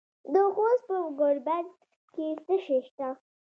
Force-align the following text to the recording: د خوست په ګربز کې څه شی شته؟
د 0.33 0.35
خوست 0.53 0.83
په 0.87 0.97
ګربز 1.19 1.67
کې 2.13 2.27
څه 2.45 2.55
شی 2.65 2.77
شته؟ 2.87 3.07